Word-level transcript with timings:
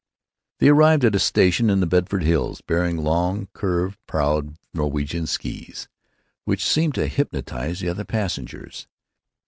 They 0.57 0.69
arrived 0.69 1.05
at 1.05 1.13
a 1.13 1.19
station 1.19 1.69
in 1.69 1.79
the 1.79 1.85
Bedford 1.85 2.23
Hills, 2.23 2.61
bearing 2.61 2.97
long, 2.97 3.49
carved 3.53 3.99
prowed 4.07 4.55
Norwegian 4.73 5.27
skees, 5.27 5.89
which 6.43 6.65
seemed 6.65 6.95
to 6.95 7.05
hypnotize 7.05 7.81
the 7.81 7.89
other 7.89 8.03
passengers. 8.03 8.87